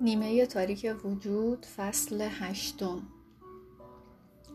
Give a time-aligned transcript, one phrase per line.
[0.00, 3.02] نیمه تاریک وجود فصل هشتم.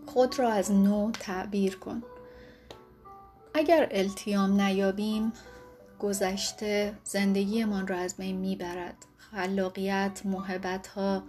[0.05, 2.03] خود را از نو تعبیر کن.
[3.53, 5.33] اگر التیام نیابیم
[5.99, 8.95] گذشته زندگیمان را از بین می‌برد.
[9.17, 11.23] خلاقیت محبت ها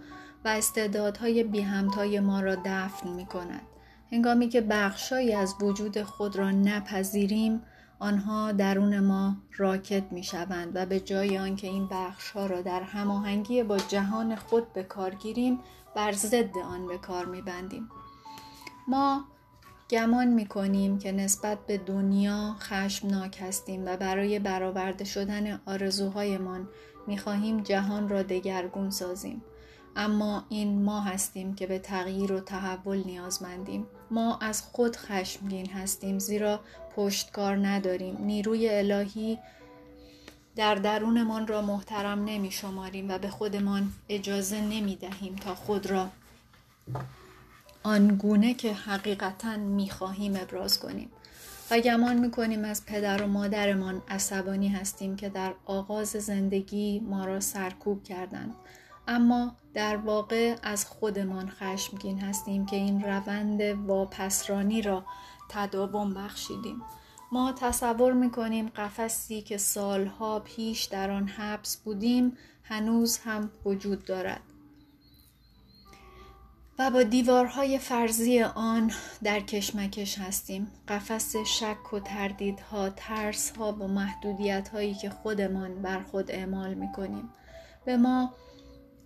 [0.45, 3.67] و استعدادهای بی همتای ما را دفن می کند.
[4.11, 7.61] هنگامی که بخشایی از وجود خود را نپذیریم
[7.99, 12.81] آنها درون ما راکت می شوند و به جای آنکه این بخش ها را در
[12.81, 15.59] هماهنگی با جهان خود به کار گیریم
[15.95, 17.89] بر ضد آن به کار می بندیم.
[18.87, 19.25] ما
[19.89, 26.67] گمان می کنیم که نسبت به دنیا خشمناک هستیم و برای برآورده شدن آرزوهایمان
[27.07, 29.41] می خواهیم جهان را دگرگون سازیم.
[29.95, 36.19] اما این ما هستیم که به تغییر و تحول نیازمندیم ما از خود خشمگین هستیم
[36.19, 36.59] زیرا
[36.97, 38.17] پشتکار نداریم.
[38.19, 39.37] نیروی الهی
[40.55, 46.09] در درونمان را محترم نمی شماریم و به خودمان اجازه نمی دهیم تا خود را
[47.83, 51.09] آنگونه که حقیقتا می خواهیم ابراز کنیم.
[51.71, 57.25] و گمان می کنیم از پدر و مادرمان عصبانی هستیم که در آغاز زندگی ما
[57.25, 58.55] را سرکوب کردند.
[59.07, 65.03] اما در واقع از خودمان خشمگین هستیم که این روند واپسرانی را
[65.49, 66.81] تداوم بخشیدیم.
[67.31, 74.41] ما تصور می‌کنیم قفسی که سالها پیش در آن حبس بودیم هنوز هم وجود دارد.
[76.79, 78.91] و با دیوارهای فرضی آن
[79.23, 80.71] در کشمکش هستیم.
[80.87, 87.29] قفس شک و تردیدها ترسها و محدودیت هایی که خودمان بر خود اعمال می‌کنیم.
[87.85, 88.33] به ما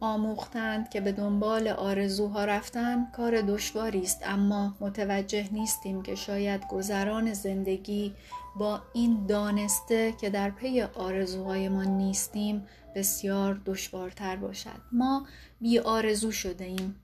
[0.01, 7.33] آموختند که به دنبال آرزوها رفتن کار دشواری است اما متوجه نیستیم که شاید گذران
[7.33, 8.13] زندگی
[8.55, 14.81] با این دانسته که در پی آرزوهایمان نیستیم بسیار دشوارتر باشد.
[14.91, 15.27] ما
[15.61, 16.95] بی آرزو شده ایم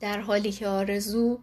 [0.00, 1.38] در حالی که آرزو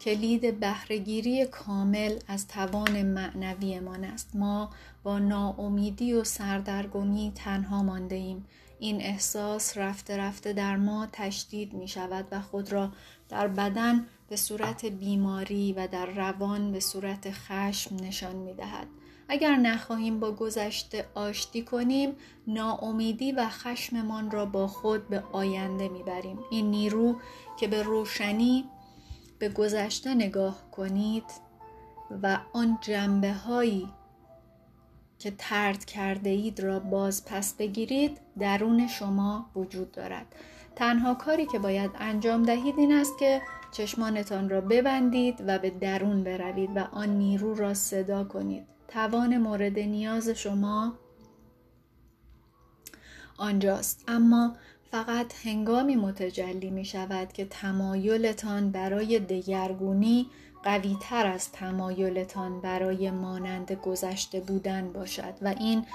[0.00, 4.36] کلید بهرهگیری کامل از توان معنویمان است.
[4.36, 4.70] ما
[5.02, 8.44] با ناامیدی و سردرگمی تنها مانده ایم.
[8.82, 12.92] این احساس رفته رفته در ما تشدید می شود و خود را
[13.28, 18.86] در بدن به صورت بیماری و در روان به صورت خشم نشان می دهد.
[19.28, 22.16] اگر نخواهیم با گذشته آشتی کنیم
[22.46, 27.16] ناامیدی و خشممان را با خود به آینده می‌بریم این نیرو
[27.60, 28.64] که به روشنی
[29.38, 31.24] به گذشته نگاه کنید
[32.22, 33.88] و آن جنبه هایی
[35.22, 40.26] که ترد کرده اید را باز پس بگیرید درون شما وجود دارد.
[40.76, 46.24] تنها کاری که باید انجام دهید این است که چشمانتان را ببندید و به درون
[46.24, 48.66] بروید و آن نیرو را صدا کنید.
[48.88, 50.92] توان مورد نیاز شما
[53.36, 54.04] آنجاست.
[54.08, 54.56] اما
[54.90, 60.26] فقط هنگامی متجلی می شود که تمایلتان برای دگرگونی
[60.64, 65.86] قوی تر از تمایلتان برای مانند گذشته بودن باشد و این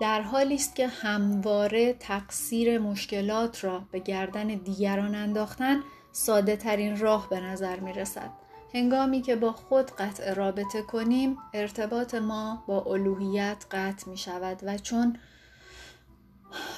[0.00, 5.80] در حالی است که همواره تقصیر مشکلات را به گردن دیگران انداختن
[6.12, 8.30] ساده ترین راه به نظر می رسد.
[8.74, 14.78] هنگامی که با خود قطع رابطه کنیم ارتباط ما با الوهیت قطع می شود و
[14.78, 15.18] چون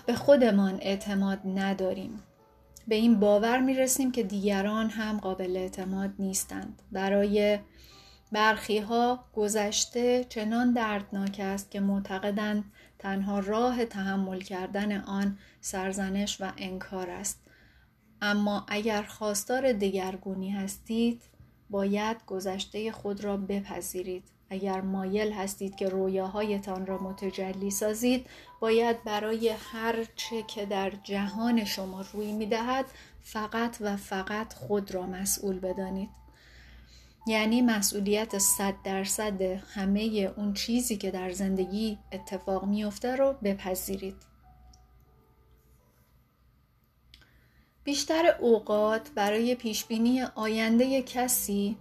[0.07, 2.23] به خودمان اعتماد نداریم
[2.89, 6.83] به این باور می رسیم که دیگران هم قابل اعتماد نیستند.
[6.93, 7.59] برای
[8.33, 12.65] برخی ها گذشته چنان دردناک است که معتقدند
[12.99, 17.41] تنها راه تحمل کردن آن سرزنش و انکار است.
[18.23, 21.23] اما اگر خواستار دگرگونی هستید
[21.71, 24.25] باید گذشته خود را بپذیرید.
[24.51, 28.27] اگر مایل هستید که رویاهایتان را متجلی سازید
[28.61, 32.85] باید برای هر چه که در جهان شما روی می دهد
[33.23, 36.09] فقط و فقط خود را مسئول بدانید.
[37.27, 44.17] یعنی مسئولیت صد درصد همه اون چیزی که در زندگی اتفاق میافته رو بپذیرید.
[47.85, 51.77] بیشتر اوقات برای پیشبینی آینده کسی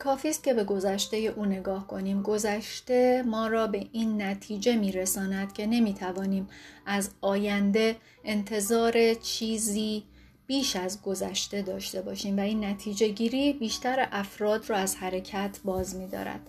[0.00, 5.52] کافی است که به گذشته او نگاه کنیم گذشته ما را به این نتیجه میرساند
[5.52, 6.48] که نمی‌توانیم
[6.86, 10.04] از آینده انتظار چیزی
[10.46, 15.96] بیش از گذشته داشته باشیم و این نتیجه گیری بیشتر افراد را از حرکت باز
[15.96, 16.40] می دارد.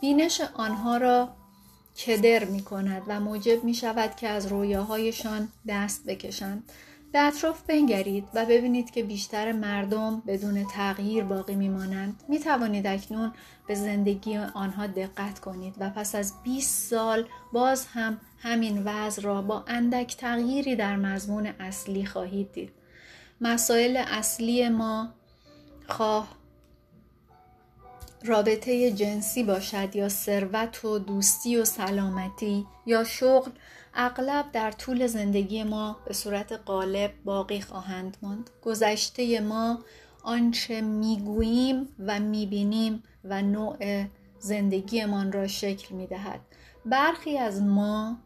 [0.00, 1.28] بینش آنها را
[2.06, 6.72] کدر می کند و موجب می شود که از رویاهایشان دست بکشند
[7.12, 12.22] به اطراف بنگرید و ببینید که بیشتر مردم بدون تغییر باقی میمانند.
[12.28, 13.32] می توانید اکنون
[13.68, 19.42] به زندگی آنها دقت کنید و پس از 20 سال باز هم همین وضع را
[19.42, 22.72] با اندک تغییری در مضمون اصلی خواهید دید.
[23.40, 25.08] مسائل اصلی ما
[25.88, 26.38] خواه
[28.24, 33.50] رابطه جنسی باشد یا ثروت و دوستی و سلامتی یا شغل
[34.00, 38.50] اغلب در طول زندگی ما به صورت غالب باقی خواهند ماند.
[38.62, 39.78] گذشته ما
[40.22, 44.04] آنچه می‌گوییم و می‌بینیم و نوع
[44.38, 46.40] زندگیمان را شکل می‌دهد.
[46.86, 48.18] برخی از ما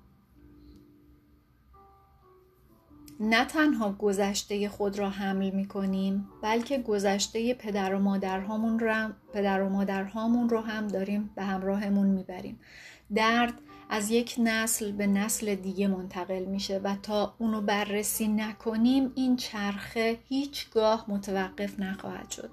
[3.21, 9.63] نه تنها گذشته خود را حمل می کنیم بلکه گذشته پدر و مادرهامون را پدر
[9.63, 12.61] و مادرهامون رو هم داریم به همراهمون می‌بریم.
[13.15, 13.55] درد
[13.93, 20.19] از یک نسل به نسل دیگه منتقل میشه و تا اونو بررسی نکنیم این چرخه
[20.29, 22.51] هیچگاه متوقف نخواهد شد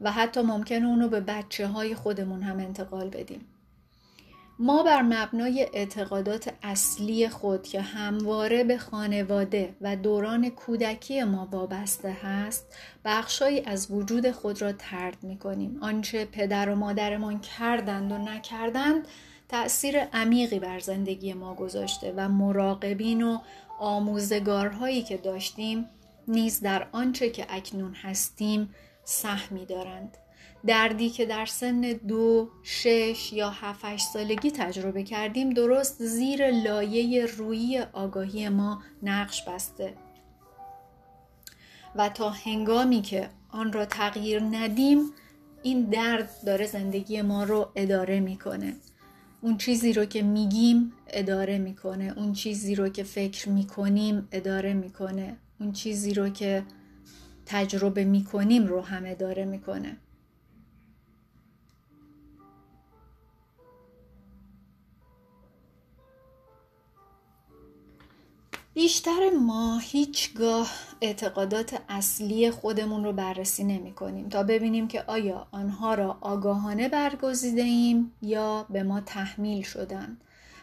[0.00, 3.40] و حتی ممکن اونو به بچه های خودمون هم انتقال بدیم.
[4.58, 12.16] ما بر مبنای اعتقادات اصلی خود که همواره به خانواده و دوران کودکی ما وابسته
[12.22, 12.66] هست
[13.04, 19.08] بخشهایی از وجود خود را ترد می کنیم آنچه پدر و مادرمان کردند و نکردند
[19.48, 23.38] تأثیر عمیقی بر زندگی ما گذاشته و مراقبین و
[23.78, 25.88] آموزگارهایی که داشتیم
[26.28, 28.74] نیز در آنچه که اکنون هستیم
[29.04, 30.16] سهمی دارند.
[30.66, 37.84] دردی که در سن دو، شش یا هفت سالگی تجربه کردیم درست زیر لایه روی
[37.92, 39.94] آگاهی ما نقش بسته.
[41.96, 45.10] و تا هنگامی که آن را تغییر ندیم
[45.62, 48.76] این درد داره زندگی ما رو اداره می‌کنه.
[49.44, 55.36] اون چیزی رو که میگیم اداره می‌کنه اون چیزی رو که فکر می‌کنیم اداره می‌کنه
[55.60, 56.62] اون چیزی رو که
[57.46, 59.96] تجربه می‌کنیم رو هم اداره می‌کنه.
[68.74, 75.94] بیشتر ما هیچگاه اعتقادات اصلی خودمون رو بررسی نمی کنیم تا ببینیم که آیا آنها
[75.94, 80.16] را آگاهانه برگزیده ایم یا به ما تحمیل شدن.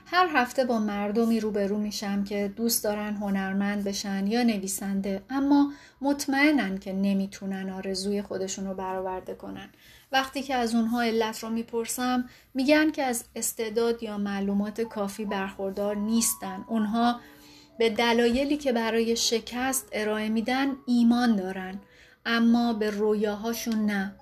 [0.06, 5.72] هر هفته با مردمی روبرو میشم که دوست دارن هنرمند بشن یا نویسنده اما
[6.02, 9.70] مطمئنن که نمی‌تونن آرزوی خودشون رو برآورده کنن.
[10.12, 15.96] وقتی که از اونها علت رو می‌پرسم میگن که از استعداد یا معلومات کافی برخوردار
[15.96, 16.66] نیستن.
[16.68, 17.20] اونها
[17.82, 21.80] به دلایلی که برای شکست ارائه میدن ایمان دارن
[22.26, 24.16] اما به رویاهاشون نه.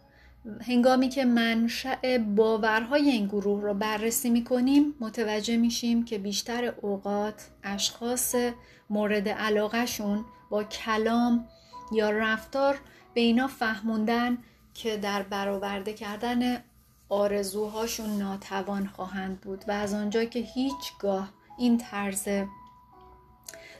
[0.68, 8.36] هنگامی که منشأ باورهای این گروه رو بررسی می‌کنیم متوجه میشیم که بیشتر اوقات اشخاص
[8.90, 11.48] مورد علاقهشون با کلام
[11.92, 12.80] یا رفتار
[13.14, 14.38] به اینا فهموندن
[14.74, 16.64] که در برآورده کردن
[17.10, 22.28] آرزوهاشون ناتوان خواهند بود و از آنجا که هیچگاه این طرز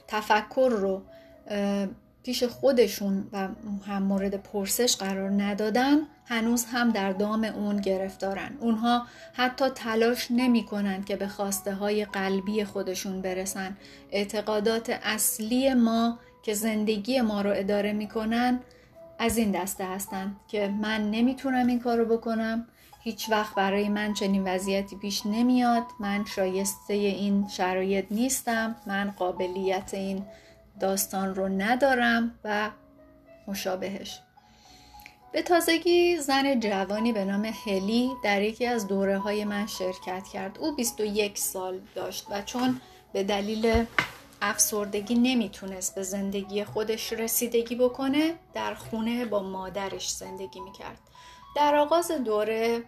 [0.10, 1.02] تفکر رو
[2.24, 3.48] پیش خودشون و
[3.88, 8.58] هم مورد پرسش قرار ندادن هنوز هم در دام اون گرفتارن.
[8.60, 13.78] اونها حتی تلاش نمی کنند که به خواسته های قلبی خودشون برسن.
[14.12, 18.60] اعتقادات اصلی ما که زندگی ما رو اداره می‌کنن
[19.20, 22.68] از این دسته هستند که من نمی‌تونم این کارو بکنم.
[23.00, 25.84] هیچ وقت برای من چنین وضعیتی پیش نمیاد.
[26.00, 28.76] من شایسته این شرایط نیستم.
[28.88, 30.26] من قابلیت این
[30.80, 32.70] داستان رو ندارم و
[33.48, 34.20] مشابهش.
[35.32, 40.58] به تازگی زن جوانی به نام هلی در یکی از دوره های من شرکت کرد.
[40.58, 42.82] او 21 سال داشت و چون
[43.14, 43.86] به دلیل
[44.42, 51.00] افسردگی نمی‌تونست به زندگی خودش رسیدگی بکنه در خونه با مادرش زندگی می‌کرد.
[51.56, 52.84] در آغاز دوره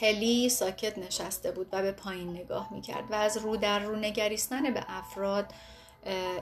[0.00, 4.74] هلی ساکت نشسته بود و به پایین نگاه می‌کرد و از رو در رو نگریستن
[4.74, 5.52] به افراد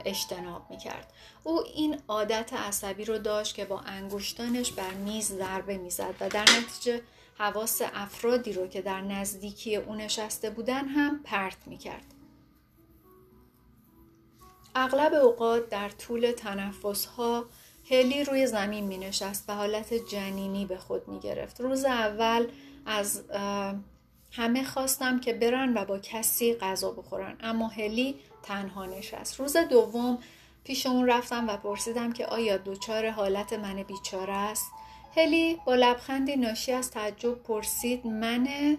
[0.05, 1.13] اجتناب می‌کرد.
[1.45, 6.43] او این عادت عصبی رو داشت که با انگشتانش بر میز ضربه می‌زد و در
[6.43, 7.03] نتیجه
[7.39, 12.05] حواس افرادی رو که در نزدیکی او نشسته بودن هم پرت می‌کرد.
[14.75, 17.45] اغلب اوقات در طول تنفس ها
[17.91, 21.61] هلی روی زمین می نشست و حالت جنینی به خود می گرفت.
[21.61, 22.47] روز اول
[22.87, 23.25] از
[24.33, 29.41] همه خواستم که برن و با کسی غذا بخورن اما هلی تنها نشست.
[29.41, 30.19] روز دوم
[30.65, 34.67] پیش اون رفتم و پرسیدم که آیا دچار حالت من بیچاره است؟
[35.17, 38.79] هلی با لبخندی ناشی از تعجب پرسید منه؟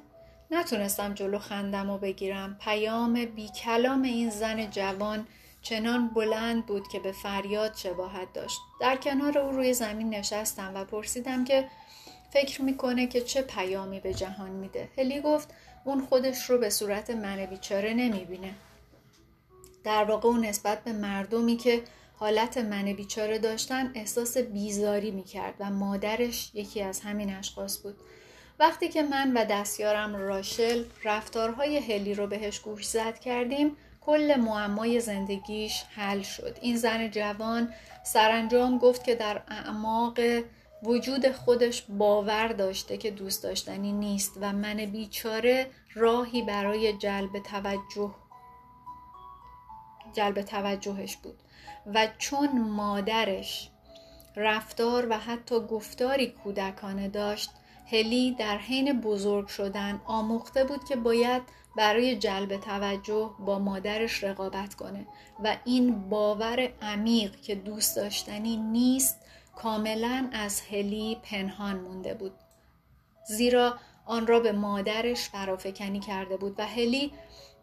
[0.52, 5.28] نتونستم جلو خندم و بگیرم پیام بی کلام این زن جوان
[5.70, 8.60] چنان بلند بود که به فریاد شباهت داشت.
[8.80, 11.68] در کنار او روی زمین نشستم و پرسیدم که
[12.34, 14.90] فکر می‌کنه که چه پیامی به جهان میده.
[14.98, 15.50] هلی گفت
[15.84, 18.54] اون خودش رو به صورت من بیچاره نمی‌بینه.
[19.84, 21.82] در واقع اون نسبت به مردمی که
[22.16, 27.96] حالت من بیچاره داشتن احساس بیزاری می‌کرد و مادرش یکی از همین اشخاص بود.
[28.60, 35.00] وقتی که من و دستیارم راشل رفتارهای هلی رو بهش گوش زد کردیم کل معمای
[35.00, 36.58] زندگیش حل شد.
[36.62, 37.74] این زن جوان
[38.04, 40.20] سرانجام گفت که در اعماق
[40.84, 48.16] وجود خودش باور داشته که دوست داشتنی نیست و من بیچاره راهی برای جلب توجه
[50.14, 51.40] جلب توجهش بود.
[51.94, 53.70] و چون مادرش
[54.36, 57.50] رفتار و حتی گفتاری کودکانه داشت
[57.92, 61.42] هلی در حین بزرگ شدن آموخته بود که باید
[61.78, 65.08] برای جلب توجه با مادرش رقابت کنه
[65.44, 69.18] و این باور عمیق که دوست داشتنی نیست
[69.56, 72.34] کاملا از هلی پنهان مونده بود.
[73.28, 77.14] زیرا آن را به مادرش فرافکنی کرده بود و هلی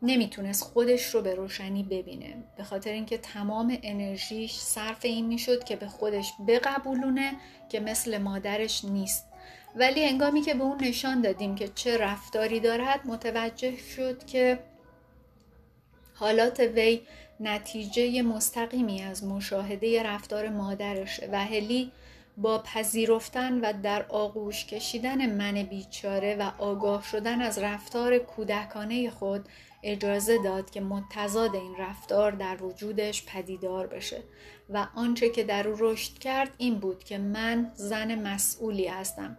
[0.03, 2.45] نمی‌تونست خودش رو به روشنی ببینه.
[2.57, 7.33] به خاطر اینکه تمام انرژیش صرف این می‌شد که به خودش بقبولونه
[7.69, 9.27] که مثل مادرش نیست.
[9.75, 14.59] ولی انگامی که به اون نشان دادیم که چه رفتاری دارد متوجه شد که
[16.15, 17.01] حالات وی
[17.41, 21.93] نتیجه مستقیمی از مشاهده رفتار مادرشه و هلی
[22.37, 29.49] با پذیرفتن و در آغوش کشیدن من بیچاره و آگاه شدن از رفتار کودکانه خود
[29.83, 34.23] اجازه داد که متضاد این رفتار در وجودش پدیدار بشه
[34.71, 39.39] و آنچه که در او رشد کرد این بود که من زن مسئولی هستم.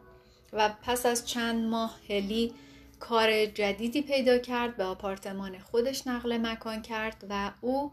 [0.56, 2.54] و پس از چند ماه هلی
[3.00, 7.92] کار جدیدی پیدا کرد به آپارتمان خودش نقل مکان کرد و او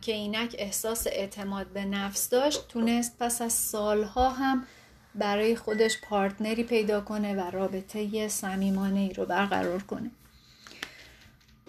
[0.00, 4.66] که اینک احساس اعتماد به نفس داشت تونست پس از سالها هم
[5.14, 10.10] برای خودش پارتنری پیدا کنه و رابطه صمیمانه ای رو برقرار کنه.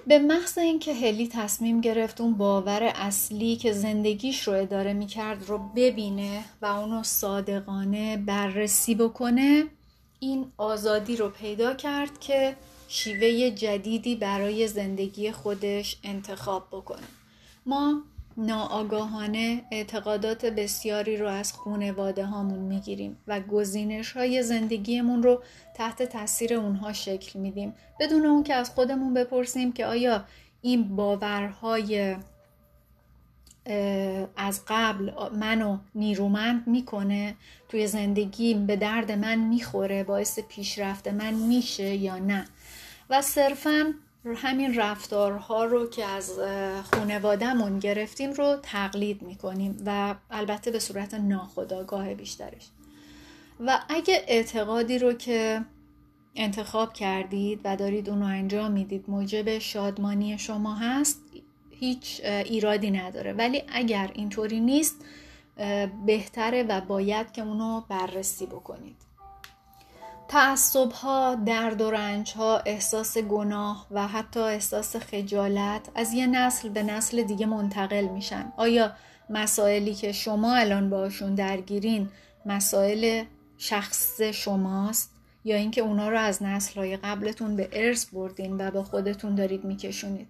[0.08, 5.58] به محض اینکه هلی تصمیم گرفت اون باور اصلی که زندگیش رو اداره می‌کرد رو
[5.58, 9.64] ببینه و اونو صادقانه بررسی بکنه
[10.20, 12.56] این آزادی رو پیدا کرد که
[12.88, 17.08] شیوه جدیدی برای زندگی خودش انتخاب بکنه.
[17.66, 18.02] ما
[18.38, 25.44] ناآگاهانه اعتقادات بسیاری رو از خونواده هامون می‌گیریم و گزینش های زندگیمون رو
[25.76, 27.74] تحت تاثیر اونها شکل میدیم.
[28.00, 30.26] بدون اون که از خودمون بپرسیم که آیا
[30.62, 32.16] این باورهای
[34.38, 37.36] از قبل منو نیرومند می‌کنه
[37.70, 42.46] توی زندگیم به درد من می‌خوره باعث پیشرفت من میشه یا نه.
[43.10, 43.94] و صرفا
[44.36, 46.40] همین رفتارها رو که از
[46.92, 52.68] خونوادهمون گرفتیم رو تقلید می‌کنیم و البته به صورت ناخودآگاه بیشترش.
[53.60, 55.66] و اگه اعتقادی رو که
[56.36, 61.22] انتخاب کردید و دارید اون رو انجام می‌دید موجب شادمانی شما هست
[61.80, 64.96] هیچ ایرادی نداره ولی اگر اینطوری نیست
[66.06, 68.96] بهتره و باید که اونو بررسی بکنید
[70.28, 76.70] تعصب ها، درد و رنج ها، احساس گناه و حتی احساس خجالت از یه نسل
[76.70, 78.54] به نسل دیگه منتقل میشن.
[78.58, 78.92] آیا
[79.30, 82.10] مسائلی که شما الان باشون درگیرین
[82.46, 83.24] مسائل
[83.58, 85.12] شخص شماست
[85.44, 89.64] یا اینکه اونا رو از نسل های قبلتون به ارث بردین و با خودتون دارید
[89.64, 90.28] میکشونید؟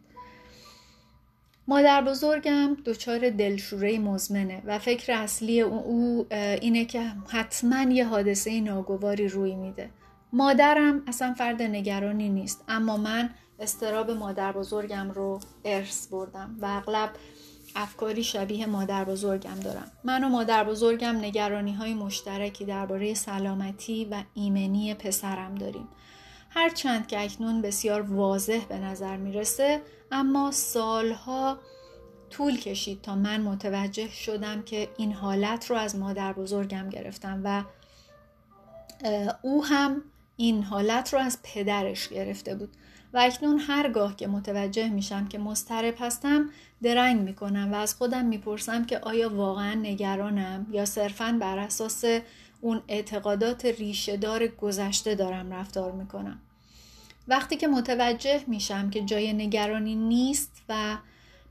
[1.68, 9.28] مادر بزرگم دچار دلشوره مزمنه و فکر اصلی او اینه که حتما یه حادثه ناگواری
[9.28, 9.90] روی میده.
[10.34, 13.30] مادرم اصلا فرد نگرانی نیست اما من
[13.60, 17.10] استراب مادر بزرگم رو ارث بردم و اغلب
[17.76, 19.92] افکاری شبیه مادر بزرگم دارم.
[20.04, 25.88] من و مادر بزرگم نگرانی های مشترکی درباره سلامتی و ایمنی پسرم داریم.
[26.50, 29.82] هرچند که اکنون بسیار واضح به نظر می‌رسه
[30.16, 31.58] اما سالها
[32.30, 37.64] طول کشید تا من متوجه شدم که این حالت رو از مادر بزرگم گرفتم و
[39.42, 40.02] او هم
[40.38, 42.70] این حالت رو از پدرش گرفته بود.
[43.14, 46.50] و اکنون هرگاه که متوجه میشم که مضطرب هستم
[46.84, 52.04] درنگ می‌کنم و از خودم می‌پرسم که آیا واقعا نگرانم یا صرفا بر اساس
[52.62, 56.40] اون اعتقادات ریشهدار گذشته دارم رفتار می‌کنم.
[57.28, 60.98] وقتی که متوجه میشم که جای نگرانی نیست و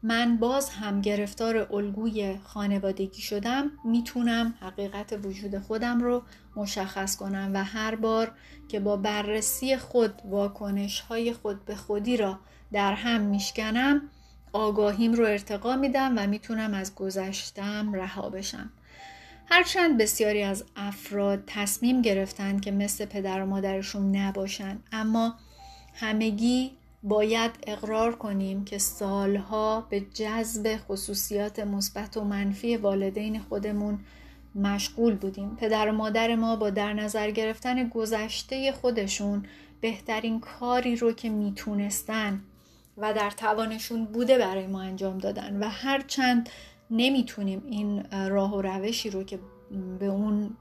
[0.03, 6.23] من باز هم گرفتار الگوی خانوادگی شدم می‌تونم حقیقت وجود خودم رو
[6.57, 8.33] مشخص کنم و هر بار
[8.69, 12.39] که با بررسی خود واکنش های خود به خودی را
[12.73, 14.03] در هم میشکنم
[14.53, 18.71] آگاهیم رو ارتقا میدم و می‌تونم از گذشتم رها بشم.
[19.47, 25.35] هرچند بسیاری از افراد تصمیم گرفتن که مثل پدر و مادرشون نباشن اما
[25.95, 26.71] همگی
[27.03, 33.99] باید اقرار کنیم که سالها به جذب خصوصیات مثبت و منفی والدین خودمون
[34.55, 35.57] مشغول بودیم.
[35.57, 39.47] پدر و مادر ما با در نظر گرفتن گذشته خودشون
[39.81, 42.43] بهترین کاری رو که می‌تونستن
[42.97, 46.49] و در توانشون بوده برای ما انجام دادن و هرچند
[46.91, 49.39] نمی‌تونیم این راه و روشی رو که
[49.99, 50.57] به اون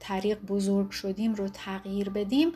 [0.00, 2.52] طریق بزرگ شدیم رو تغییر بدیم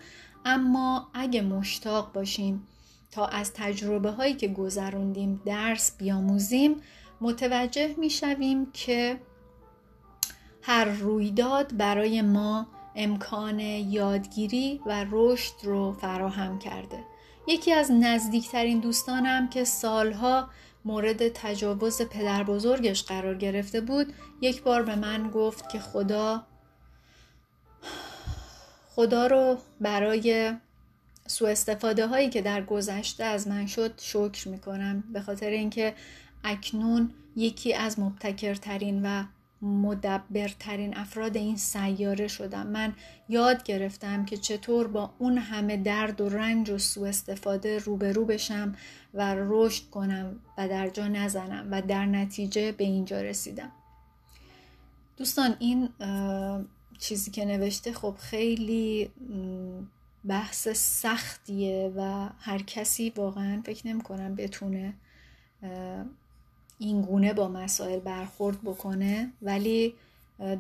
[0.49, 2.67] اما اگه مشتاق باشیم
[3.11, 6.77] تا از تجربه هایی که گذروندیم درس بیاموزیم
[7.21, 9.21] متوجه می‌شویم که
[10.63, 16.99] هر رویداد برای ما امکان یادگیری و رشد رو فراهم کرده.
[17.49, 20.49] یکی از نزدیکترین دوستانم که سالها
[20.85, 26.47] مورد تجاوز پدر بزرگش قرار گرفته بود یک بار به من گفت که خدا
[28.97, 30.53] خدا رو برای
[31.27, 35.95] سوء استفاده هایی که در گذشته از من شد شکر می کنم به خاطر اینکه
[36.45, 39.25] اکنون یکی از مبتکرترین و
[39.63, 42.67] مدبرترین افراد این سیاره شدم.
[42.67, 42.93] من
[43.29, 48.75] یاد گرفتم که چطور با اون همه درد و رنج و سوء استفاده روبرو بشم
[49.15, 53.73] و رشد کنم و در جا نزنم و در نتیجه به اینجا رسیدم.
[55.17, 55.89] دوستان این
[56.99, 59.11] چیزی که نوشته خب خیلی
[60.25, 64.95] بحث سختیه و هر کسی واقعا فکر نمی کنم بتونه
[66.79, 69.95] این گونه با مسائل برخورد بکنه ولی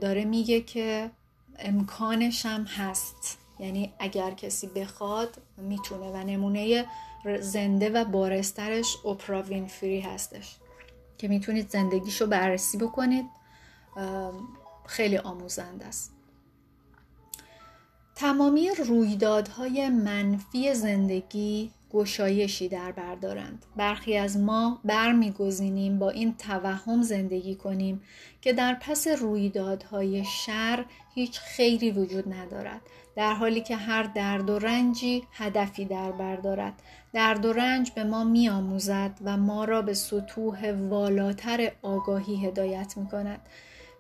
[0.01, 1.11] داره میگه که
[1.59, 3.39] امکانش هم هست.
[3.59, 6.87] یعنی اگر کسی بخواد می‌تونه و نمونه
[7.41, 10.57] زنده و بارسترش اپرا وینفری هستش.
[11.19, 13.27] که می‌تونید زندگیشو بررسی بکنید
[14.87, 16.16] خیلی آموزنده است.
[18.17, 27.55] تمامی رویدادهای منفی زندگی گشایشی در بردارند برخی از ما برمیگزینیم با این توهم زندگی
[27.55, 28.03] کنیم
[28.41, 32.81] که در پس رویدادهای شر هیچ خیری وجود ندارد.
[33.17, 38.25] در حالی که هر درد و رنجی هدفی در بردارد درد و رنج به ما
[38.25, 43.41] میآموزد و ما را به سطوح والاتر آگاهی هدایت می کند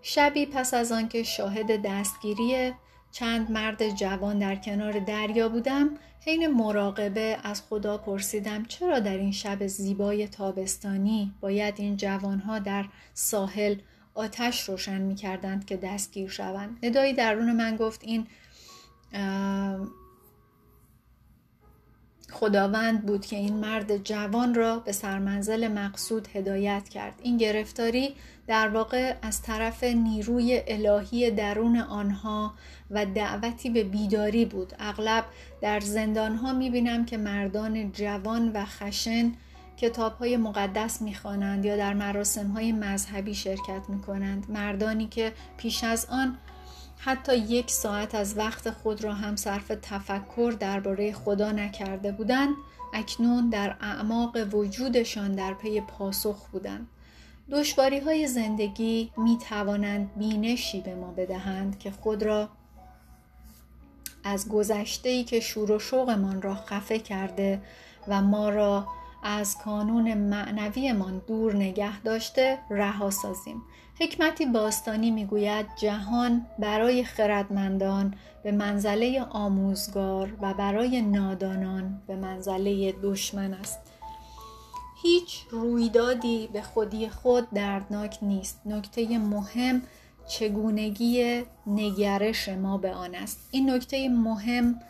[0.03, 2.73] شبی پس از آنکه شاهد دستگیری
[3.18, 5.90] چند مرد جوان در کنار دریا بودم
[6.26, 12.85] حین مراقبه از خدا پرسیدم چرا در این شب زیبای تابستانی باید این جوانها در
[13.14, 13.74] ساحل
[14.14, 18.26] آتش روشن می کردند که دستگیر شوند؟ ندایی درون من گفت این
[22.33, 27.15] خداوند بود که این مرد جوان را به سرمنزل مقصود هدایت کرد.
[27.23, 28.15] این گرفتاری
[28.47, 32.55] در واقع از طرف نیروی الهی درون آنها
[32.91, 34.73] و دعوتی به بیداری بود.
[34.79, 35.25] اغلب
[35.61, 39.33] در زندانها می‌بینم که مردان جوان و خشن
[39.77, 44.47] کتاب های مقدس می‌خوانند یا در مراسم های مذهبی شرکت می‌کنند.
[44.49, 46.39] مردانی که پیش از آن
[46.99, 52.55] حتی یک ساعت از وقت خود را هم صرف تفکر درباره خدا نکرده بودند
[52.95, 56.89] اکنون در اعماق وجودشان در پی پاسخ بودند.
[57.51, 62.49] دشواری های زندگی می توانند بینشی به ما بدهند که خود را
[64.25, 67.63] از گذشته ای که شور و شوقمان را خفه کرده
[68.09, 68.87] و ما را
[69.23, 73.63] از کانون معنویمان دور نگه داشته رها سازیم.
[74.01, 83.55] حکمتی باستانی می‌گوید جهان برای خردمندان به منزله آموزگار و برای نادانان به منزله دشمن
[83.55, 83.79] است.
[85.03, 88.61] هیچ رویدادی به خودی خود دردناک نیست.
[88.67, 89.83] نکته مهم
[90.29, 93.49] چگونگی نگرش ما به آن است.
[93.51, 94.81] این نکته مهم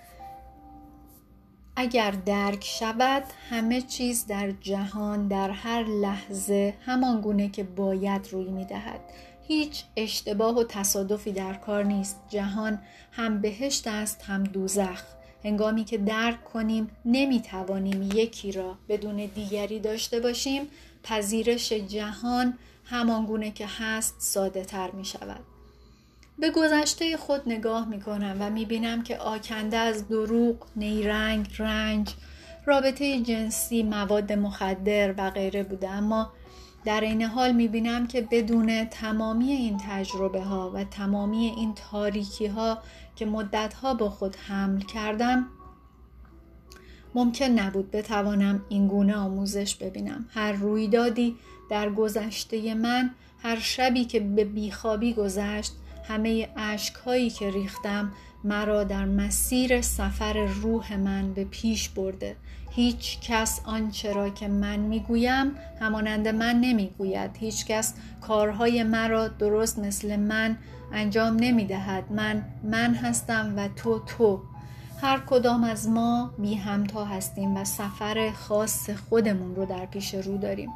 [1.79, 8.51] اگر درک شود همه چیز در جهان در هر لحظه همان گونه که باید روی
[8.51, 9.01] می دهد.
[9.49, 12.21] هیچ اشتباه و تصادفی در کار نیست.
[12.29, 12.79] جهان
[13.13, 15.03] هم بهشت است هم دوزخ.
[15.45, 20.63] هنگامی که درک کنیم نمی توانیم یکی را بدون دیگری داشته باشیم.
[21.03, 25.56] پذیرش جهان همان گونه که هست ساده تر می شود
[26.39, 32.15] به گذشته خود نگاه می کنم و می بینم که آکنده از دروغ، نیرنگ، رنج،
[32.67, 35.91] رابطه جنسی، مواد مخدر و غیره بوده.
[35.91, 36.33] اما
[36.85, 42.47] در این حال می بینم که بدون تمامی این تجربه ها و تمامی این تاریکی
[42.47, 42.79] ها
[43.17, 45.47] که مدت ها با خود حمل کردم
[47.15, 50.29] ممکن نبود بتوانم این گونه آموزش ببینم.
[50.35, 51.37] هر رویدادی
[51.71, 55.73] در گذشته من هر شبی که به بیخوابی گذشت
[56.09, 56.49] همه
[57.05, 58.13] هایی که ریختم
[58.45, 62.37] مرا در مسیر سفر روح من به پیش برده.
[62.71, 67.31] هیچ کس آنچه را که من می‌گویم همانند من نمی‌گوید.
[67.37, 70.57] هیچ کس کارهای مرا درست مثل من
[70.93, 72.13] انجام نمی‌دهد.
[72.13, 74.43] من من هستم و تو تو.
[75.03, 80.37] هر کدام از ما بی همتا هستیم و سفر خاص خودمون رو در پیش رو
[80.37, 80.71] داریم.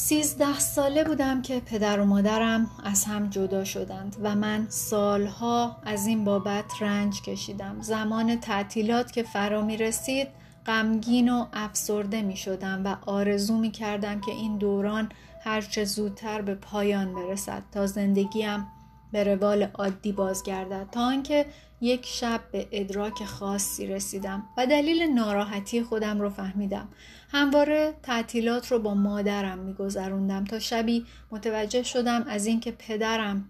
[0.00, 6.06] سیزده ساله بودم که پدر و مادرم از هم جدا شدند و من سالها از
[6.06, 7.76] این بابت رنج کشیدم.
[7.80, 10.28] زمان تعطیلات که فرا می رسید
[10.66, 15.08] غمگین و افسرده می شدم و آرزو می کردم که این دوران
[15.44, 18.66] هرچه زودتر به پایان برسد تا زندگیم
[19.12, 20.86] به روال عادی بازگردد.
[20.92, 21.46] تا آنکه
[21.80, 26.88] یک شب به ادراک خاصی رسیدم و دلیل ناراحتی خودم رو فهمیدم.
[27.28, 33.48] همواره تعطیلات رو با مادرم میگذروندم تا شبی متوجه شدم از اینکه پدرم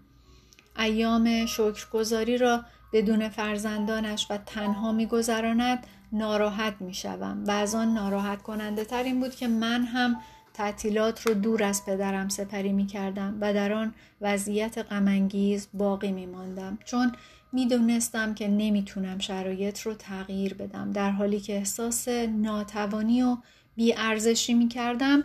[0.79, 2.63] ایام شکرگزاری را
[2.93, 9.35] بدون فرزندانش و تنها میگذراند ناراحت می‌شوم و از آن ناراحت کننده تر این بود
[9.35, 10.21] که من هم
[10.53, 16.25] تعطیلات رو دور از پدرم سپری می کردم و در آن وضعیت غمانگیز باقی می
[16.25, 17.11] ماندم چون
[17.51, 23.37] می‌دونستم که نمی‌تونم شرایط رو تغییر بدم در حالی که احساس ناتوانی و
[23.79, 25.23] بیارزشی می‌کردم.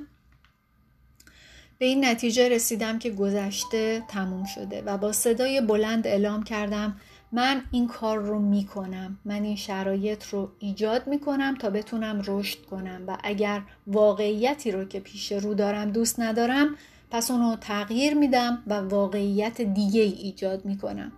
[1.79, 6.97] به این نتیجه رسیدم که گذشته تموم شده و با صدای بلند اعلام کردم
[7.33, 9.19] من این کار رو می‌کنم.
[9.25, 15.01] من این شرایط رو ایجاد می‌کنم تا بتونم رشد کنم و اگر واقعیتی رو که
[15.01, 16.77] پیش رو دارم دوست ندارم
[17.11, 21.13] پس اونو تغییر میدم و واقعیت دیگه ای ایجاد می‌کنم.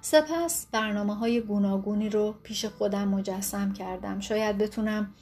[0.00, 4.20] سپس برنامه های گوناگونی رو پیش خودم مجسم کردم.
[4.20, 5.14] شاید بتونم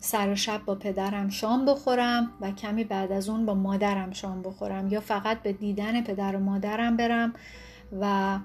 [0.00, 4.88] سر شب با پدرم شام بخورم و کمی بعد از اون با مادرم شام بخورم
[4.88, 7.34] یا فقط به دیدن پدر و مادرم برم
[8.00, 8.38] و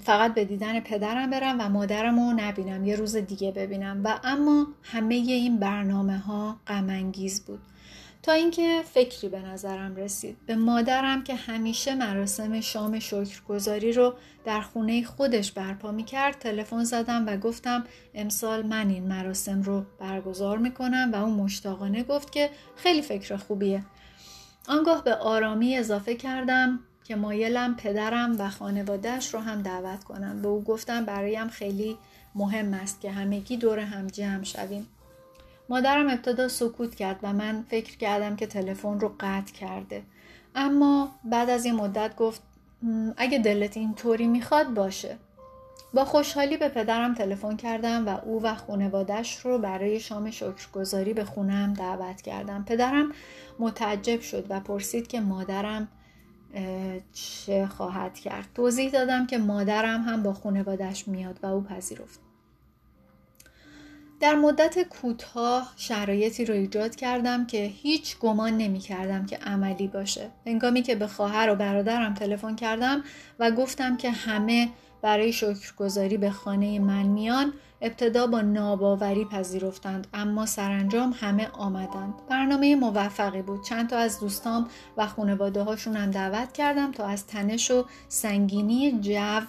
[0.00, 4.00] فقط به دیدن پدرم برم و مادرم رو نبینم یه روز دیگه ببینم.
[4.04, 6.56] و اما همه این برنامه ها
[7.46, 7.60] بود.
[8.22, 10.36] تا اینکه فکری به نظرم رسید.
[10.46, 16.84] به مادرم که همیشه مراسم شام شکرگزاری رو در خونه خودش برپا می کرد تلفن
[16.84, 22.32] زدم و گفتم امسال من این مراسم رو برگزار می کنم و اون مشتاقانه گفت
[22.32, 23.84] که خیلی فکر خوبیه.
[24.68, 30.42] آنگاه به آرامی اضافه کردم که مایلم پدرم و خانوادهش رو هم دعوت کنم.
[30.42, 31.96] به او گفتم برایم خیلی
[32.34, 34.86] مهم است که همگی دور هم جمع شویم.
[35.70, 40.02] مادرم ابتدا سکوت کرد و من فکر کردم که تلفن رو قطع کرده.
[40.54, 42.42] اما بعد از یه مدت گفت
[43.16, 45.16] اگه دلت اینطوری می‌خواد باشه.
[45.94, 51.24] با خوشحالی به پدرم تلفن کردم و او و خانوادش رو برای شام شکرگزاری به
[51.24, 52.64] خونم دعوت کردم.
[52.64, 53.12] پدرم
[53.58, 55.88] متعجب شد و پرسید که مادرم
[57.12, 58.48] چه خواهد کرد.
[58.54, 62.29] توضیح دادم که مادرم هم با خانوادش میاد و او پذیرفت.
[64.20, 70.30] در مدت کوتاه شرایطی رو ایجاد کردم که هیچ گمان نمی کردم که عملی باشه.
[70.46, 73.04] هنگامی که به خواهر و برادرم تلفن کردم
[73.38, 74.68] و گفتم که همه
[75.02, 82.76] برای شکرگزاری به خانه من میان ابتدا با ناباوری پذیرفتند اما سرانجام همه آمدند برنامه
[82.76, 87.70] موفقی بود چند تا از دوستام و خانواده هاشون هم دعوت کردم تا از تنش
[87.70, 89.40] و سنگینی جو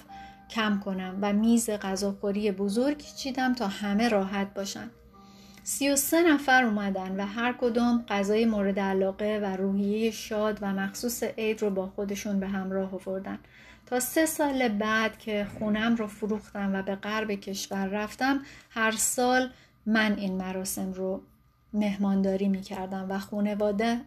[0.52, 4.90] کم کنم و میز غذاخوری بزرگی چیدم تا همه راحت باشن.
[5.64, 10.74] سی و سه نفر اومدن و هر کدام غذای مورد علاقه و روحیه شاد و
[10.74, 13.40] مخصوص عید رو با خودشون به همراه آوردن.
[13.86, 19.50] تا سه سال بعد که خونم رو فروختم و به غرب کشور رفتم هر سال
[19.86, 21.22] من این مراسم رو
[21.74, 24.02] مهمانداری می کردم و خونواده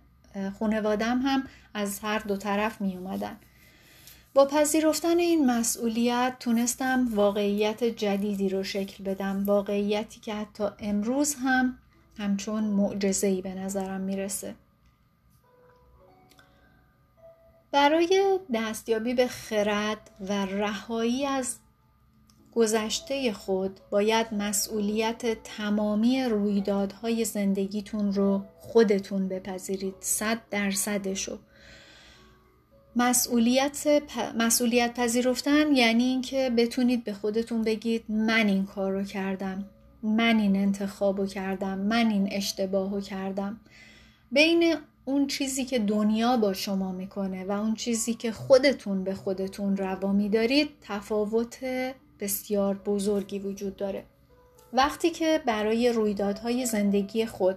[0.59, 1.43] خونوادم هم
[1.75, 3.37] از هر دو طرف می اومدن.
[4.35, 9.45] با پذیرفتن این مسئولیت تونستم واقعیت جدیدی رو شکل بدم.
[9.45, 11.79] واقعیتی که حتی امروز هم
[12.19, 14.55] همچون معجزه‌ای به نظرم می‌رسه.
[17.73, 21.57] برای دستیابی به خرد و رهایی از
[22.55, 29.95] گذشته خود باید مسئولیت تمامی رویدادهای زندگیتون رو خودتون بپذیرید.
[30.01, 31.39] صد درصدشو.
[32.97, 34.03] مسئولیت,
[34.39, 39.65] مسئولیت پذیرفتن یعنی اینکه بتونید به خودتون بگید من این کار رو کردم
[40.03, 43.61] من این انتخاب رو کردم من این اشتباه رو کردم.
[44.33, 49.77] بین اون چیزی که دنیا با شما می‌کنه و اون چیزی که خودتون به خودتون
[49.77, 51.59] روا میدارید تفاوت
[52.21, 54.05] بسیار بزرگی وجود داره.
[54.73, 57.57] وقتی که برای رویدادهای زندگی خود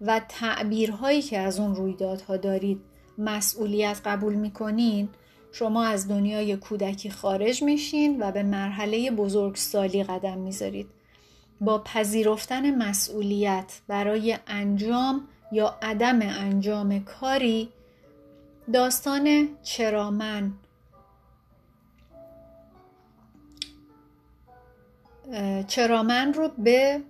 [0.00, 2.80] و تعبیرهایی که از اون رویدادها دارید
[3.18, 5.08] مسئولیت قبول می‌کنین
[5.52, 10.86] شما از دنیای کودکی خارج میشین و به مرحله بزرگسالی قدم می‌ذارید.
[11.60, 17.68] با پذیرفتن مسئولیت برای انجام یا عدم انجام کاری
[18.72, 20.52] داستان چرا من
[25.66, 27.00] چرا من رو به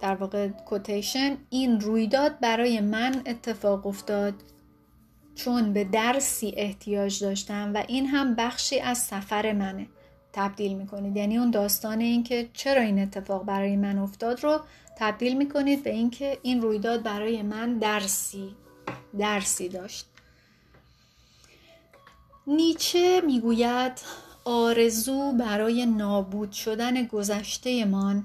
[0.00, 4.34] در واقع کوتیشن این رویداد برای من اتفاق افتاد
[5.34, 9.86] چون به درسی احتیاج داشتم و این هم بخشی از سفر منه.
[10.32, 11.16] تبدیل می‌کنید.
[11.16, 14.60] یعنی اون داستان این که چرا این اتفاق برای من افتاد رو
[14.98, 18.54] تبدیل می‌کنید به اینکه این رویداد برای من درسی
[19.18, 20.06] درسی داشت.
[22.46, 23.92] نیچه می‌گوید
[24.44, 28.24] آرزو برای نابود شدن گذشتهمان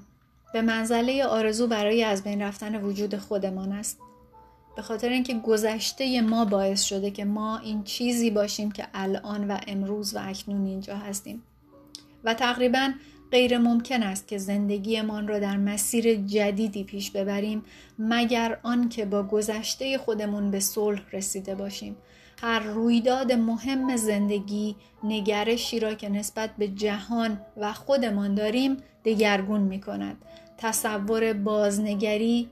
[0.54, 3.98] به منزله آرزو برای از بین رفتن وجود خودمان است.
[4.76, 9.58] به خاطر اینکه گذشته ما باعث شده که ما این چیزی باشیم که الان و
[9.66, 11.42] امروز و اکنون اینجا هستیم.
[12.24, 12.92] و تقریبا
[13.30, 17.64] غیر ممکن است که زندگیمان را در مسیر جدیدی پیش ببریم
[17.98, 21.96] مگر آنکه با گذشته خودمون به صلح رسیده باشیم.
[22.42, 29.80] هر رویداد مهم زندگی نگرشی را که نسبت به جهان و خودمان داریم دگرگون می
[29.80, 30.16] کند
[30.58, 32.50] تصور بازنگری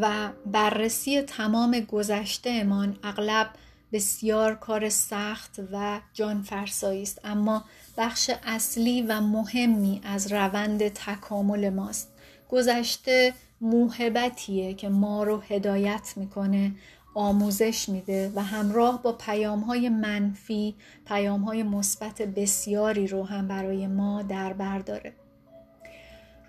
[0.00, 3.50] و بررسی تمام گذشتهمان اغلب
[3.92, 7.20] بسیار کار سخت و جان فرسایی است.
[7.24, 7.64] اما
[7.96, 12.12] بخش اصلی و مهمی از روند تکامل ماست.
[12.48, 16.72] گذشته موهبتیه که ما رو هدایت می‌کنه.
[17.14, 20.74] آموزش میده و همراه با پیام های منفی
[21.06, 25.19] پیام های مثبت بسیاری رو هم برای ما در بر داره.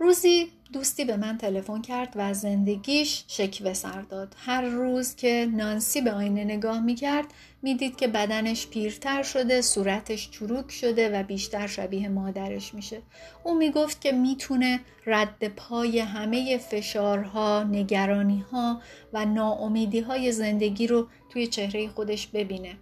[0.02, 4.36] روزی دوستی به من تلفن کرد و زندگیش شکوه سر داد.
[4.38, 7.26] هر روز که نانسی به آینه نگاه می‌کرد
[7.62, 13.02] می‌دید که بدنش پیرتر شده صورتش چروک شده و بیشتر شبیه مادرش میشه.
[13.44, 18.82] او می‌گفت که می‌تونه رد پای همه فشارها نگرانیها
[19.14, 22.78] و ناامیدی های زندگی رو توی چهره خودش ببینه.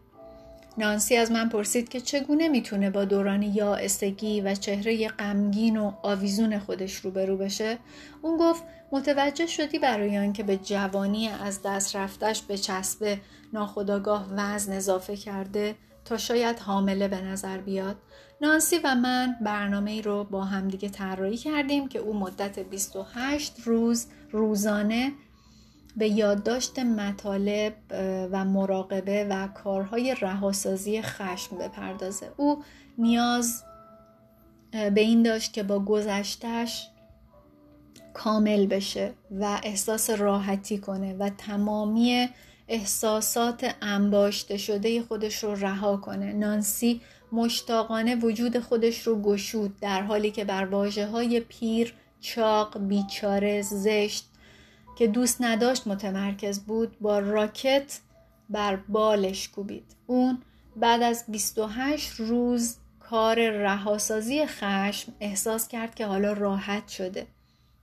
[0.79, 6.59] نانسی از من پرسید که چگونه می‌تونه با دوران یائسگی و چهره غمگین و آویزون
[6.59, 7.77] خودش روبرو بشه؟
[8.21, 13.17] اون گفت متوجه شدی برای آنکه به جوانی از دست رفتش به چسب
[13.53, 17.97] ناخداگاه وزن اضافه کرده تا شاید حامله به نظر بیاد؟
[18.41, 25.11] نانسی و من برنامه رو با همدیگه طراحی کردیم که او مدت 28 روز روزانه
[25.97, 27.73] به یادداشت مطالب
[28.31, 32.31] و مراقبه و کارهای رهاسازی خشم بپردازه.
[32.37, 32.63] او
[32.97, 33.63] نیاز
[34.71, 36.89] به این داشت که با گذشتش
[38.13, 42.29] کامل بشه و احساس راحتی کنه و تمامی
[42.67, 46.33] احساسات انباشته شده خودش رو رها کنه.
[46.33, 53.61] نانسی مشتاقانه وجود خودش رو گشود در حالی که بر واجه های پیر چاق بیچاره
[53.61, 54.25] زشت
[54.99, 57.99] که دوست نداشت متمرکز بود با راکت
[58.49, 59.95] بر بالش کوبید.
[60.07, 60.41] اون
[60.75, 67.27] بعد از 28 روز کار رهاسازی خشم احساس کرد که حالا راحت شده.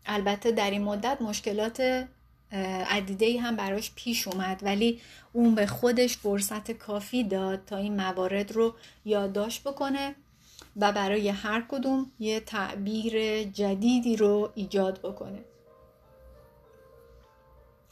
[0.07, 2.07] البته در این مدت مشکلات
[2.91, 5.01] عدیده هم براش پیش اومد ولی
[5.33, 8.75] اون به خودش فرصت کافی داد تا این موارد رو
[9.05, 10.15] یادداشت بکنه
[10.77, 15.39] و برای هر کدوم یه تعبیر جدیدی رو ایجاد بکنه.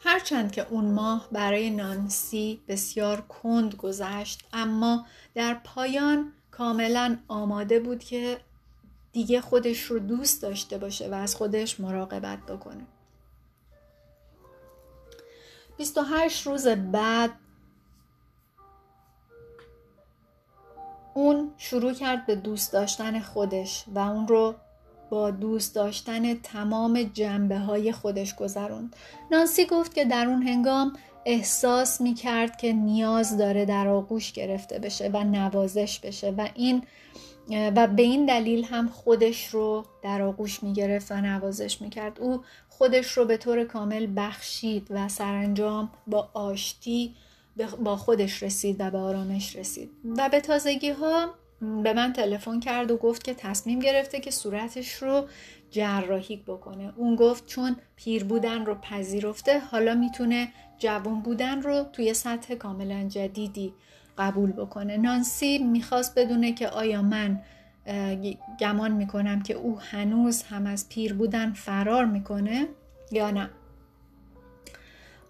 [0.04, 8.04] هرچند که اون ماه برای نانسی بسیار کند گذشت اما در پایان کاملا آماده بود
[8.04, 8.40] که
[9.12, 12.86] دیگه خودش رو دوست داشته باشه و از خودش مراقبت بکنه.
[15.76, 17.30] 28 روز بعد
[21.14, 24.54] اون شروع کرد به دوست داشتن خودش و اون رو
[25.10, 28.96] با دوست داشتن تمام جنبه های خودش گذروند.
[29.30, 30.92] نانسی گفت که در اون هنگام
[31.26, 36.82] احساس می کرد که نیاز داره در آغوش گرفته بشه و نوازش بشه و این
[37.50, 42.20] و به این دلیل هم خودش رو در آغوش می گرفت و نوازش می کرد.
[42.20, 47.14] او خودش رو به طور کامل بخشید و سرانجام با آشتی
[47.84, 51.34] با خودش رسید و به آرامش رسید و به تازگی ها
[51.82, 55.26] به من تلفن کرد و گفت که تصمیم گرفته که صورتش رو
[55.70, 56.92] جراحی بکنه.
[56.96, 60.48] اون گفت چون پیر بودن رو پذیرفته حالا می‌تونه
[60.78, 63.74] جوان بودن رو توی سطح کاملا جدیدی
[64.18, 64.96] قبول بکنه.
[64.96, 67.42] نانسی می‌خواست بدونه که آیا من
[68.60, 72.68] گمان می‌کنم که او هنوز هم از پیر بودن فرار می‌کنه
[73.12, 73.50] یا نه.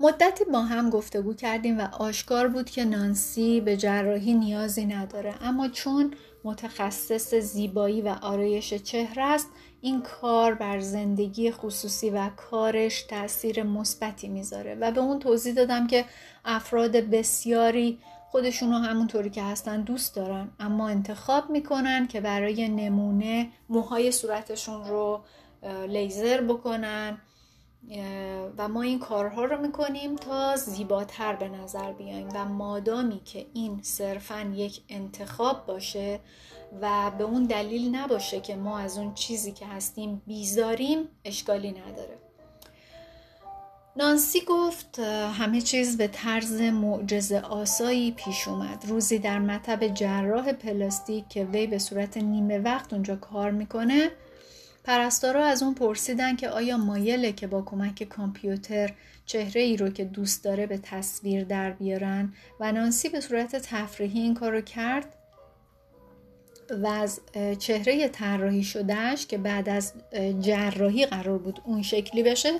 [0.00, 5.35] مدتی با هم گفتگو کردیم و آشکار بود که نانسی به جراحی نیازی نداره.
[5.42, 9.48] اما چون متخصص زیبایی و آرایش چهره است
[9.80, 15.87] این کار بر زندگی خصوصی و کارش تاثیر مثبتی می‌ذاره و به اون توضیح دادم
[15.87, 16.04] که
[16.44, 17.98] افراد بسیاری
[18.30, 24.85] خودشون رو همونطوری که هستن دوست دارن اما انتخاب می‌کنن که برای نمونه موهای صورتشون
[24.85, 25.24] رو
[25.88, 27.18] لیزر بکنن.
[28.59, 33.81] و ما این کارها رو می‌کنیم تا زیباتر به نظر بیایم و مادامی که این
[33.83, 36.20] صرفا یک انتخاب باشه
[36.81, 42.18] و به اون دلیل نباشه که ما از اون چیزی که هستیم بیزاریم اشکالی نداره.
[43.97, 44.99] نانسی گفت
[45.38, 48.85] همه چیز به طرز معجز آسایی پیش اومد.
[48.88, 54.11] روزی در مطب جراح پلاستیک که وی به صورت نیمه وقت اونجا کار می‌کنه
[54.85, 58.92] پرستارا از اون پرسیدن که آیا مایله که با کمک کامپیوتر
[59.27, 64.20] چهره ای رو که دوست داره به تصویر در بیارن و نانسی به صورت تفریحی
[64.20, 65.14] این کار کرد
[66.83, 67.20] و از
[67.59, 69.92] چهره طراحی شدهش که بعد از
[70.40, 72.53] جراحی قرار بود اون شکلی بشه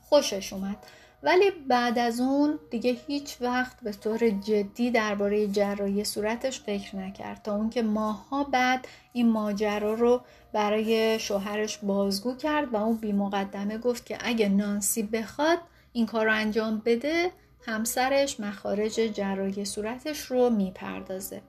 [0.00, 0.76] خوشش اومد.
[1.22, 7.42] ولی بعد از اون دیگه هیچ وقت به طور جدی درباره جراحی صورتش فکر نکرد
[7.42, 10.20] تا اون که ماها بعد این ماجرا رو
[10.52, 15.58] برای شوهرش بازگو کرد و اون بی مقدمه گفت که اگه نانسی بخواد
[15.92, 17.30] این کار رو انجام بده
[17.66, 21.42] همسرش مخارج جراحی صورتش رو می‌پردازه.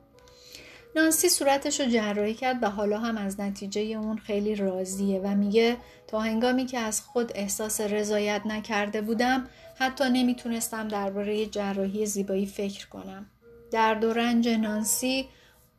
[0.95, 5.77] نانسی صورتش رو جراحی کرد و حالا هم از نتیجه اون خیلی راضیه و میگه
[6.07, 12.87] تا هنگامی که از خود احساس رضایت نکرده بودم حتی نمی‌تونستم درباره جراحی زیبایی فکر
[12.87, 13.25] کنم.
[13.71, 15.27] درد و رنج نانسی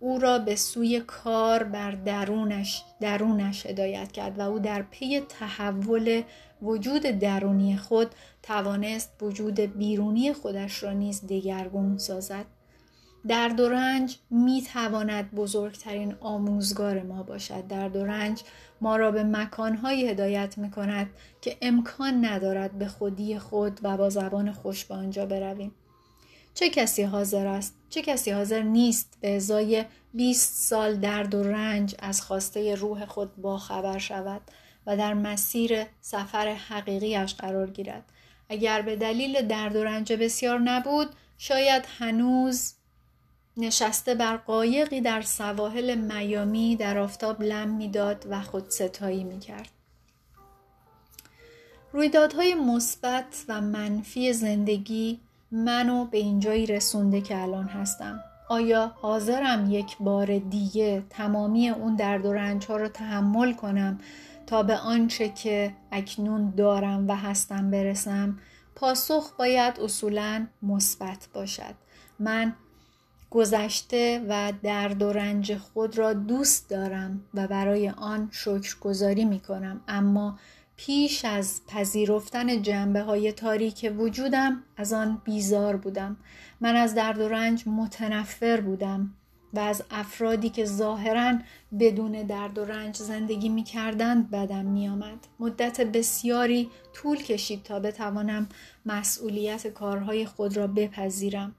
[0.02, 6.22] او را به سوی کار بر درونش, درونش هدایت کرد و او در پی تحول
[6.62, 12.44] وجود درونی خود توانست وجود بیرونی خودش را نیز دگرگون سازد.
[13.28, 17.66] درد و رنج می تواند بزرگترین آموزگار ما باشد.
[17.66, 18.42] درد و رنج
[18.80, 21.06] ما را به مکانهایی هدایت می کند
[21.40, 25.74] که امکان ندارد به خودی خود و با زبان خوش به آنجا برویم.
[26.54, 29.84] چه کسی حاضر است چه کسی حاضر نیست به ازای
[30.14, 34.40] 20 سال درد و رنج از خواسته روح خود باخبر شود
[34.86, 38.04] و در مسیر سفر حقیقیش قرار گیرد
[38.48, 42.74] اگر به دلیل درد و رنج بسیار نبود شاید هنوز
[43.56, 49.68] نشسته بر قایقی در سواحل میامی در آفتاب لم می‌داد و خود ستایی می کرد.
[51.92, 55.20] رویدادهای مثبت و منفی زندگی
[55.52, 58.20] منو به اینجایی رسونده که الان هستم.
[58.48, 64.00] آیا حاضرم یک بار دیگه تمامی اون درد و رنج ها رو تحمل کنم
[64.46, 68.38] تا به آنچه که اکنون دارم و هستم برسم؟
[68.74, 71.74] پاسخ باید اصولا مثبت باشد.
[72.18, 72.52] من
[73.30, 79.80] گذشته و درد و رنج خود را دوست دارم و برای آن شکرگزاری می کنم
[79.88, 80.38] اما
[80.76, 86.16] پیش از پذیرفتن جنبه های تاریک وجودم از آن بیزار بودم
[86.60, 89.14] من از درد و رنج متنفر بودم
[89.54, 91.38] و از افرادی که ظاهرا
[91.80, 95.26] بدون درد و رنج زندگی می کردند بدم می آمد.
[95.40, 98.48] مدت بسیاری طول کشید تا بتوانم
[98.86, 101.54] مسئولیت کارهای خود را بپذیرم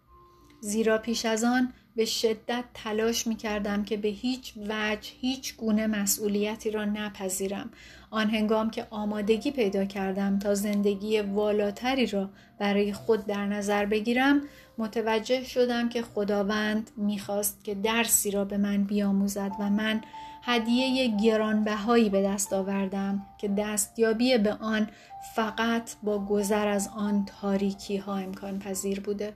[0.61, 5.87] زیرا پیش از آن به شدت تلاش می کردم که به هیچ وجه هیچ گونه
[5.87, 7.69] مسئولیتی را نپذیرم.
[8.11, 12.29] آن هنگام که آمادگی پیدا کردم تا زندگی والاتری را
[12.59, 14.41] برای خود در نظر بگیرم
[14.77, 20.01] متوجه شدم که خداوند می‌خواست که درسی را به من بیاموزد و من
[20.43, 24.89] هدیه گرانبهایی به دست آوردم که دستیابی به آن
[25.35, 29.33] فقط با گذر از آن تاریکی ها امکان پذیر بوده.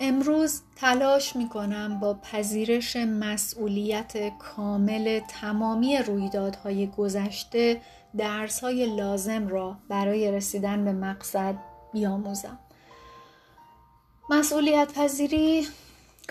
[0.00, 7.80] امروز تلاش می کنم با پذیرش مسئولیت کامل تمامی رویدادهای گذشته
[8.16, 11.54] درسهای لازم را برای رسیدن به مقصد
[11.92, 12.58] بیاموزم.
[14.30, 15.66] مسئولیت پذیری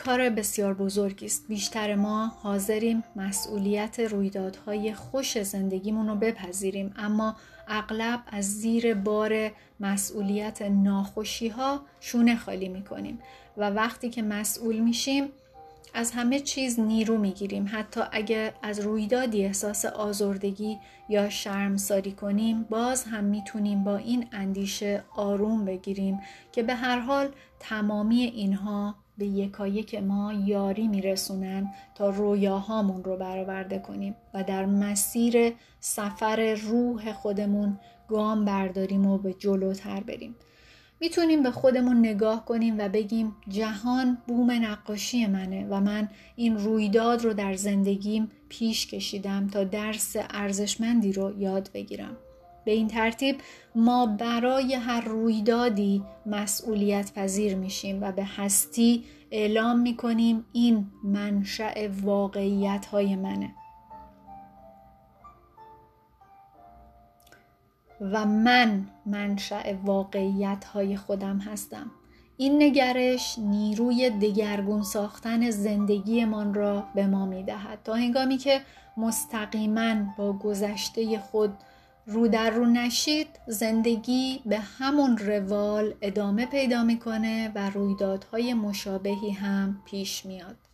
[0.06, 1.48] کار بسیار بزرگی است.
[1.48, 7.36] بیشتر ما حاضریم مسئولیت رویدادهای خوش زندگیمون رو بپذیریم اما
[7.68, 13.20] اغلب از زیر بار مسئولیت ناخوشی ها شونه خالی می کنیم
[13.58, 15.30] و وقتی که مسئول میشیم
[15.94, 17.70] از همه چیز نیرو می‌گیریم.
[17.72, 20.78] حتی اگه از رویدادی احساس آزردگی
[21.10, 26.20] یا شرمساری کنیم باز هم می‌تونیم با این اندیشه آروم بگیریم
[26.52, 27.30] که به هر حال
[27.60, 35.54] تمامی اینها به یکایک ما یاری میرسونن تا رویاهامون رو برآورده کنیم و در مسیر
[35.80, 40.36] سفر روح خودمون گام برداریم و به جلوتر بریم.
[41.00, 47.24] می‌تونیم به خودمون نگاه کنیم و بگیم جهان بوم نقاشی منه و من این رویداد
[47.24, 52.18] رو در زندگیم پیش کشیدم تا درس ارزشمندی رو یاد بگیرم.
[52.66, 53.38] به این ترتیب
[53.76, 62.86] ما برای هر رویدادی مسئولیت پذیر میشیم و به هستی اعلام می‌کنیم این منشأ واقعیت
[62.86, 63.54] های منه.
[68.02, 71.92] و من منشأ واقعیت های خودم هستم.
[72.38, 78.62] این نگرش نیروی دگرگون ساختن زندگیمان را به ما می دهد تا هنگامی که
[78.98, 81.54] مستقیما با گذشته خود
[82.08, 89.82] رو در رو نشید زندگی به همون روال ادامه پیدا می‌کنه و رویدادهای مشابهی هم
[89.86, 90.67] پیش میاد.